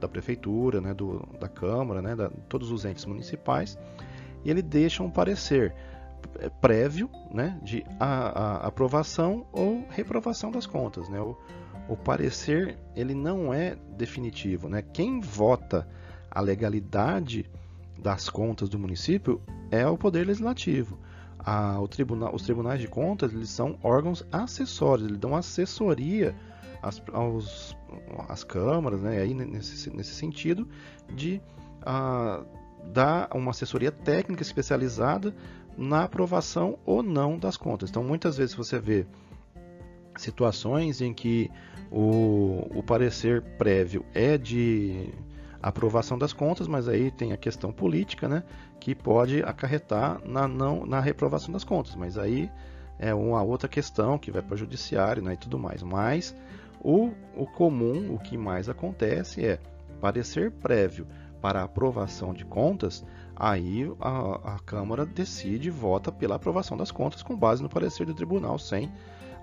da 0.00 0.08
prefeitura, 0.08 0.80
né, 0.80 0.92
do, 0.92 1.24
da 1.38 1.48
Câmara, 1.48 2.02
né, 2.02 2.16
da, 2.16 2.28
todos 2.48 2.72
os 2.72 2.84
entes 2.84 3.04
municipais 3.04 3.78
e 4.44 4.50
ele 4.50 4.62
deixa 4.62 5.02
um 5.02 5.10
parecer 5.10 5.74
prévio 6.60 7.10
né, 7.30 7.58
de 7.62 7.84
a, 7.98 8.06
a 8.06 8.66
aprovação 8.66 9.46
ou 9.52 9.86
reprovação 9.90 10.50
das 10.50 10.66
contas. 10.66 11.08
Né? 11.08 11.20
O, 11.20 11.36
o 11.88 11.96
parecer 11.96 12.78
ele 12.94 13.14
não 13.14 13.52
é 13.52 13.76
definitivo. 13.96 14.68
Né? 14.68 14.82
Quem 14.82 15.20
vota 15.20 15.88
a 16.30 16.40
legalidade 16.40 17.50
das 17.98 18.28
contas 18.28 18.68
do 18.68 18.78
município 18.78 19.40
é 19.70 19.86
o 19.86 19.96
Poder 19.96 20.26
Legislativo. 20.26 20.98
A, 21.38 21.80
o 21.80 21.88
os 22.34 22.42
tribunais 22.42 22.80
de 22.80 22.86
contas 22.86 23.32
eles 23.32 23.50
são 23.50 23.78
órgãos 23.82 24.24
acessórios, 24.30 25.06
eles 25.08 25.18
dão 25.18 25.34
assessoria 25.34 26.34
às, 28.28 28.44
câmaras, 28.44 29.00
né? 29.00 29.18
aí 29.18 29.34
nesse, 29.34 29.90
nesse 29.90 30.14
sentido 30.14 30.68
de 31.12 31.40
uh, 31.80 32.44
dar 32.92 33.28
uma 33.34 33.50
assessoria 33.50 33.92
técnica 33.92 34.42
especializada 34.42 35.34
na 35.76 36.04
aprovação 36.04 36.78
ou 36.84 37.02
não 37.02 37.38
das 37.38 37.56
contas. 37.56 37.90
Então, 37.90 38.02
muitas 38.02 38.36
vezes 38.36 38.54
você 38.54 38.78
vê 38.78 39.06
situações 40.16 41.00
em 41.00 41.12
que 41.12 41.50
o, 41.90 42.66
o 42.74 42.82
parecer 42.82 43.42
prévio 43.58 44.04
é 44.14 44.36
de 44.36 45.10
aprovação 45.62 46.18
das 46.18 46.32
contas, 46.32 46.66
mas 46.66 46.88
aí 46.88 47.10
tem 47.10 47.32
a 47.32 47.36
questão 47.36 47.72
política, 47.72 48.28
né, 48.28 48.42
que 48.80 48.94
pode 48.94 49.42
acarretar 49.42 50.20
na 50.26 50.48
não 50.48 50.84
na 50.84 51.00
reprovação 51.00 51.52
das 51.52 51.62
contas, 51.62 51.94
mas 51.94 52.18
aí 52.18 52.50
é 52.98 53.14
uma 53.14 53.42
outra 53.42 53.68
questão 53.68 54.18
que 54.18 54.30
vai 54.30 54.42
para 54.42 54.54
o 54.54 54.58
judiciário, 54.58 55.22
né, 55.22 55.34
e 55.34 55.36
tudo 55.36 55.58
mais. 55.58 55.82
Mas 55.82 56.34
o, 56.80 57.12
o 57.36 57.46
comum, 57.46 58.12
o 58.14 58.18
que 58.18 58.36
mais 58.36 58.68
acontece 58.68 59.44
é 59.44 59.58
parecer 60.00 60.50
prévio 60.50 61.06
para 61.40 61.62
aprovação 61.62 62.32
de 62.32 62.44
contas, 62.44 63.04
aí 63.42 63.92
a, 64.00 64.54
a 64.54 64.58
Câmara 64.60 65.04
decide 65.04 65.66
e 65.66 65.70
vota 65.70 66.12
pela 66.12 66.36
aprovação 66.36 66.76
das 66.76 66.92
contas 66.92 67.24
com 67.24 67.36
base 67.36 67.60
no 67.60 67.68
parecer 67.68 68.06
do 68.06 68.14
tribunal, 68.14 68.56
sem 68.56 68.88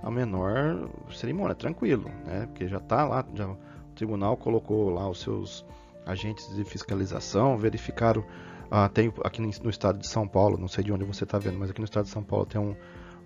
a 0.02 0.10
menor 0.10 0.90
cerimônia, 1.12 1.54
tranquilo, 1.54 2.10
né? 2.26 2.46
Porque 2.46 2.66
já 2.66 2.78
está 2.78 3.06
lá, 3.06 3.26
já, 3.34 3.46
o 3.46 3.58
tribunal 3.94 4.38
colocou 4.38 4.90
lá 4.90 5.10
os 5.10 5.20
seus 5.20 5.66
agentes 6.06 6.56
de 6.56 6.64
fiscalização, 6.64 7.58
verificaram, 7.58 8.24
ah, 8.72 8.88
tem 8.88 9.12
aqui 9.22 9.42
no, 9.42 9.70
estado 9.70 10.00
de 10.00 10.08
São 10.08 10.26
Paulo, 10.26 10.58
não 10.58 10.70
sei 10.70 10.82
de 10.82 10.94
onde 10.94 11.04
você 11.04 11.26
está 11.26 11.38
vendo, 11.38 11.60
mas 11.60 11.70
aqui 11.70 11.82
no 11.82 11.86
estado 11.86 12.06
de 12.06 12.12
São 12.12 12.24
Paulo 12.24 12.46
tem 12.46 12.62
um, 12.62 12.74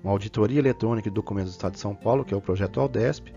uma 0.03 0.12
auditoria 0.12 0.58
eletrônica 0.58 1.08
de 1.08 1.13
documentos 1.13 1.51
do 1.51 1.56
estado 1.56 1.74
de 1.74 1.80
São 1.80 1.94
Paulo, 1.94 2.25
que 2.25 2.34
é 2.34 2.38
o 2.38 2.42
projeto 2.42 2.80
Aldesp, 2.80 3.32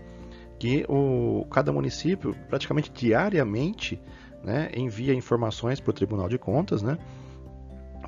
que 0.57 0.83
o, 0.89 1.45
cada 1.51 1.71
município 1.71 2.35
praticamente 2.49 2.91
diariamente 2.91 4.01
né, 4.43 4.71
envia 4.75 5.13
informações 5.13 5.79
para 5.79 5.91
o 5.91 5.93
Tribunal 5.93 6.27
de 6.27 6.39
Contas, 6.39 6.81
né, 6.81 6.97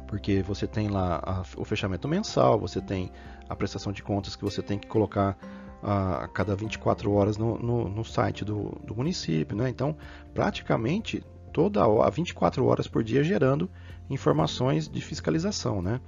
porque 0.09 0.41
você 0.41 0.65
tem 0.65 0.87
lá 0.87 1.21
a, 1.23 1.43
o 1.55 1.63
fechamento 1.63 2.07
mensal, 2.07 2.59
você 2.59 2.81
tem 2.81 3.11
a 3.47 3.55
prestação 3.55 3.93
de 3.93 4.01
contas 4.01 4.35
que 4.35 4.43
você 4.43 4.59
tem 4.59 4.79
que 4.79 4.87
colocar 4.87 5.37
a, 5.83 6.23
a 6.23 6.27
cada 6.27 6.55
24 6.55 7.11
horas 7.11 7.37
no, 7.37 7.59
no, 7.59 7.87
no 7.87 8.03
site 8.03 8.43
do, 8.43 8.75
do, 8.83 8.95
município, 8.95 9.55
né? 9.55 9.69
Então, 9.69 9.95
praticamente 10.33 11.23
toda 11.53 11.83
a 11.83 12.09
24 12.09 12.65
horas 12.65 12.87
por 12.87 13.03
dia 13.03 13.23
gerando 13.23 13.69
informações 14.09 14.89
de 14.89 14.99
fiscalização, 14.99 15.79
né? 15.79 16.01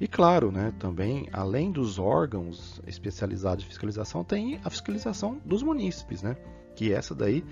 E 0.00 0.08
claro, 0.08 0.50
né, 0.50 0.74
também 0.80 1.28
além 1.32 1.70
dos 1.70 2.00
órgãos 2.00 2.82
especializados 2.84 3.62
de 3.62 3.68
fiscalização, 3.68 4.24
tem 4.24 4.60
a 4.64 4.68
fiscalização 4.68 5.40
dos 5.44 5.62
munícipes, 5.62 6.20
né? 6.20 6.36
Que 6.74 6.92
essa 6.92 7.14
daí 7.14 7.44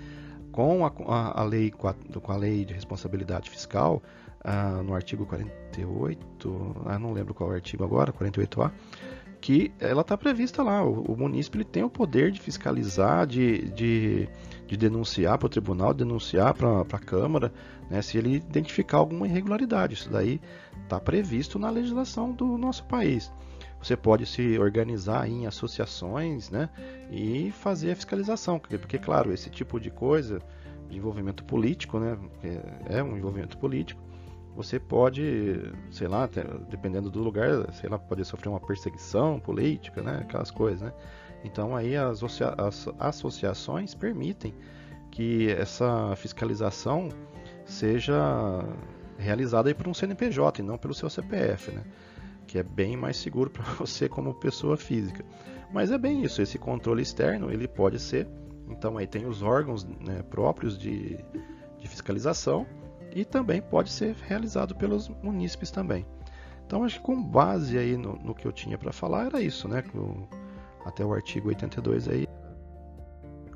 com 0.51 0.85
a, 0.85 0.91
a, 1.07 1.41
a, 1.41 1.43
lei, 1.45 1.71
com 1.71 2.31
a 2.31 2.35
lei 2.35 2.65
de 2.65 2.73
responsabilidade 2.73 3.49
fiscal, 3.49 4.03
ah, 4.45 4.83
no 4.83 4.93
artigo 4.93 5.25
48, 5.25 6.75
ah, 6.85 6.99
não 6.99 7.11
lembro 7.11 7.33
qual 7.33 7.51
é 7.51 7.55
artigo 7.55 7.83
agora, 7.83 8.13
48A, 8.13 8.71
que 9.41 9.71
ela 9.79 10.01
está 10.01 10.15
prevista 10.15 10.61
lá. 10.61 10.83
O, 10.85 11.01
o 11.01 11.17
município 11.17 11.57
ele 11.57 11.65
tem 11.65 11.83
o 11.83 11.89
poder 11.89 12.31
de 12.31 12.39
fiscalizar, 12.39 13.25
de, 13.25 13.69
de, 13.71 14.29
de 14.67 14.77
denunciar 14.77 15.39
para 15.39 15.47
o 15.47 15.49
tribunal, 15.49 15.95
denunciar 15.95 16.53
para 16.53 16.81
a 16.81 16.99
Câmara, 16.99 17.51
né, 17.89 18.03
se 18.03 18.19
ele 18.19 18.35
identificar 18.35 18.97
alguma 18.97 19.25
irregularidade. 19.25 19.95
Isso 19.95 20.11
daí 20.11 20.39
está 20.83 20.99
previsto 20.99 21.57
na 21.57 21.71
legislação 21.71 22.31
do 22.31 22.55
nosso 22.55 22.85
país. 22.85 23.31
Você 23.81 23.97
pode 23.97 24.27
se 24.27 24.59
organizar 24.59 25.27
em 25.27 25.47
associações 25.47 26.51
né, 26.51 26.69
e 27.11 27.51
fazer 27.51 27.91
a 27.91 27.95
fiscalização, 27.95 28.59
porque, 28.59 28.99
claro, 28.99 29.33
esse 29.33 29.49
tipo 29.49 29.79
de 29.79 29.89
coisa, 29.89 30.39
de 30.87 30.97
envolvimento 30.97 31.43
político, 31.43 31.99
né, 31.99 32.17
é 32.87 33.01
um 33.03 33.17
envolvimento 33.17 33.57
político, 33.57 34.04
você 34.55 34.79
pode, 34.79 35.61
sei 35.91 36.07
lá, 36.07 36.29
dependendo 36.69 37.09
do 37.09 37.21
lugar, 37.21 37.71
sei 37.73 37.89
lá, 37.89 37.99
pode 37.99 38.23
sofrer 38.23 38.49
uma 38.49 38.59
perseguição 38.59 39.39
política, 39.39 40.01
né, 40.01 40.19
aquelas 40.21 40.49
coisas, 40.49 40.81
né. 40.81 40.93
Então 41.43 41.75
aí 41.75 41.95
as, 41.95 42.23
as 42.57 42.87
associações 42.97 43.93
permitem 43.93 44.53
que 45.11 45.51
essa 45.51 46.15
fiscalização 46.15 47.09
seja 47.65 48.15
realizada 49.17 49.69
aí 49.69 49.73
por 49.73 49.87
um 49.87 49.93
CNPJ 49.93 50.61
e 50.61 50.65
não 50.65 50.77
pelo 50.77 50.93
seu 50.93 51.09
CPF, 51.09 51.71
né 51.71 51.83
que 52.45 52.59
é 52.59 52.63
bem 52.63 52.95
mais 52.95 53.17
seguro 53.17 53.49
para 53.51 53.63
você 53.73 54.07
como 54.07 54.33
pessoa 54.33 54.77
física. 54.77 55.25
Mas 55.73 55.91
é 55.91 55.97
bem 55.97 56.23
isso, 56.23 56.41
esse 56.41 56.57
controle 56.57 57.01
externo 57.01 57.51
ele 57.51 57.67
pode 57.67 57.99
ser, 57.99 58.27
então 58.69 58.97
aí 58.97 59.07
tem 59.07 59.25
os 59.25 59.41
órgãos 59.41 59.83
né, 59.83 60.23
próprios 60.29 60.77
de, 60.77 61.17
de 61.79 61.87
fiscalização 61.87 62.65
e 63.15 63.23
também 63.23 63.61
pode 63.61 63.89
ser 63.89 64.13
realizado 64.27 64.75
pelos 64.75 65.07
munícipes 65.23 65.71
também. 65.71 66.05
Então 66.67 66.83
acho 66.83 66.99
que 66.99 67.05
com 67.05 67.23
base 67.23 67.77
aí 67.77 67.95
no, 67.95 68.17
no 68.17 68.35
que 68.35 68.45
eu 68.45 68.51
tinha 68.51 68.77
para 68.77 68.91
falar 68.91 69.27
era 69.27 69.41
isso, 69.41 69.69
né? 69.69 69.81
até 70.85 71.03
o 71.03 71.13
artigo 71.13 71.47
82 71.47 72.09
aí 72.09 72.27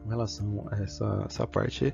com 0.01 0.10
relação 0.10 0.66
a 0.72 0.82
essa, 0.82 1.25
essa 1.25 1.46
parte 1.46 1.94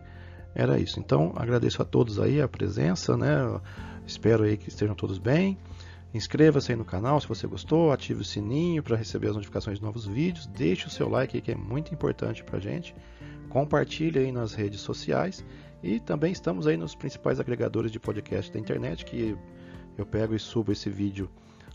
era 0.54 0.80
isso. 0.80 1.00
Então 1.00 1.34
agradeço 1.36 1.82
a 1.82 1.86
todos 1.86 2.20
aí 2.20 2.40
a 2.40 2.48
presença, 2.48 3.18
né? 3.18 3.60
Espero 4.06 4.44
aí 4.44 4.56
que 4.56 4.70
estejam 4.70 4.96
todos 4.96 5.18
bem. 5.18 5.58
Inscreva-se 6.14 6.72
aí 6.72 6.78
no 6.78 6.86
canal 6.86 7.20
se 7.20 7.28
você 7.28 7.48
gostou, 7.48 7.92
ative 7.92 8.22
o 8.22 8.24
sininho 8.26 8.84
para 8.84 8.96
receber 8.96 9.28
as 9.28 9.36
notificações 9.36 9.80
de 9.80 9.84
novos 9.84 10.06
vídeos, 10.06 10.46
deixe 10.48 10.88
o 10.88 10.90
seu 10.90 11.10
like 11.10 11.36
aí 11.36 11.42
que 11.42 11.52
é 11.52 11.56
muito 11.56 11.94
importante 11.94 12.42
para 12.42 12.58
gente, 12.58 12.96
compartilhe 13.50 14.20
aí 14.20 14.32
nas 14.32 14.54
redes 14.54 14.80
sociais 14.80 15.44
e 15.86 16.00
também 16.00 16.32
estamos 16.32 16.66
aí 16.66 16.76
nos 16.76 16.96
principais 16.96 17.40
agregadores 17.40 17.92
de 17.92 18.00
podcast 18.00 18.52
da 18.52 18.60
internet 18.60 19.06
que 19.06 19.38
eu 19.96 20.04
pego 20.04 20.34
e 20.34 20.40
subo 20.40 20.72
esse 20.72 20.90
vídeo 20.90 21.30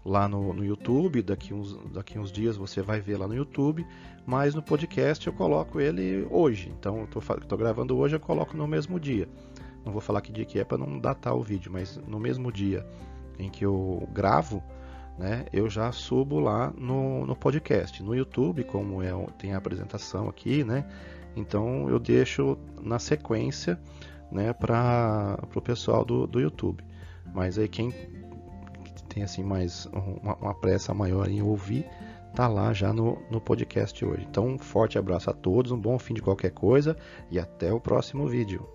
lá 0.04 0.28
no, 0.28 0.52
no 0.52 0.64
YouTube, 0.64 1.22
daqui 1.22 1.54
uns, 1.54 1.78
daqui 1.92 2.18
uns 2.18 2.32
dias 2.32 2.56
você 2.56 2.82
vai 2.82 3.00
ver 3.00 3.16
lá 3.18 3.28
no 3.28 3.36
YouTube, 3.36 3.86
mas 4.26 4.52
no 4.52 4.62
podcast 4.64 5.24
eu 5.24 5.32
coloco 5.32 5.78
ele 5.78 6.26
hoje, 6.28 6.72
então 6.76 7.04
estou 7.04 7.56
gravando 7.56 7.96
hoje 7.96 8.16
eu 8.16 8.20
coloco 8.20 8.56
no 8.56 8.66
mesmo 8.66 8.98
dia. 8.98 9.28
Não 9.84 9.92
vou 9.92 10.00
falar 10.00 10.20
que 10.22 10.32
dia 10.32 10.44
que 10.44 10.58
é 10.58 10.64
para 10.64 10.78
não 10.78 10.98
datar 10.98 11.36
o 11.36 11.42
vídeo, 11.42 11.70
mas 11.70 11.96
no 12.08 12.18
mesmo 12.18 12.50
dia 12.50 12.84
em 13.38 13.48
que 13.48 13.64
eu 13.64 14.08
gravo, 14.12 14.60
né, 15.16 15.46
eu 15.52 15.70
já 15.70 15.92
subo 15.92 16.40
lá 16.40 16.72
no, 16.76 17.24
no 17.26 17.36
podcast. 17.36 18.02
No 18.02 18.12
YouTube, 18.12 18.64
como 18.64 19.02
é, 19.02 19.12
tem 19.38 19.54
a 19.54 19.58
apresentação 19.58 20.28
aqui, 20.28 20.64
né, 20.64 20.84
então 21.36 21.88
eu 21.88 21.98
deixo 21.98 22.56
na 22.82 22.98
sequência 22.98 23.78
né, 24.30 24.52
para 24.52 25.38
o 25.54 25.60
pessoal 25.60 26.04
do, 26.04 26.26
do 26.26 26.40
YouTube. 26.40 26.84
Mas 27.34 27.58
aí 27.58 27.68
quem 27.68 27.92
tem 29.08 29.22
assim 29.22 29.42
mais 29.42 29.86
uma, 30.22 30.36
uma 30.36 30.54
pressa 30.54 30.94
maior 30.94 31.28
em 31.28 31.42
ouvir, 31.42 31.84
tá 32.34 32.46
lá 32.46 32.72
já 32.72 32.92
no, 32.92 33.18
no 33.30 33.40
podcast 33.40 34.04
hoje. 34.04 34.26
Então, 34.28 34.46
um 34.46 34.58
forte 34.58 34.98
abraço 34.98 35.28
a 35.30 35.32
todos, 35.32 35.72
um 35.72 35.78
bom 35.78 35.98
fim 35.98 36.14
de 36.14 36.22
qualquer 36.22 36.50
coisa 36.50 36.96
e 37.30 37.38
até 37.38 37.72
o 37.72 37.80
próximo 37.80 38.26
vídeo. 38.26 38.66